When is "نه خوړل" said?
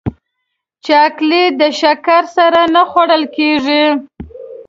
2.75-3.23